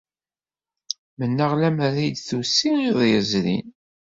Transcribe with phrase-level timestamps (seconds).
[1.17, 3.67] Mennaɣ lemmer d ay d-tusi iḍ yezrin.